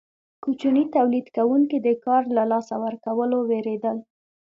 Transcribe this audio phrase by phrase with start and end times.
[0.43, 3.97] کوچني تولید کوونکي د کار له لاسه ورکولو ویریدل.